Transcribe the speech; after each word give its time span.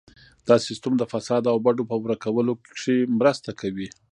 دا 0.47 0.55
سیستم 0.67 0.93
د 0.97 1.03
فساد 1.11 1.43
او 1.51 1.57
بډو 1.65 1.83
په 1.91 1.95
ورکولو 2.05 2.53
کې 2.81 2.95
مرسته 3.19 3.49
کوي. 3.61 3.87